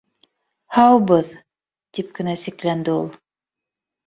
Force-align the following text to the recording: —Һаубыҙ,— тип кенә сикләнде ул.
—Һаубыҙ,— 0.77 1.29
тип 1.99 2.09
кенә 2.21 2.35
сикләнде 2.45 2.97
ул. 3.03 3.07